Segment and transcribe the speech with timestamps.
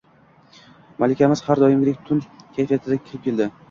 [1.03, 3.55] Malikamiz har doimgidek tund kayfiyatda kirib keldi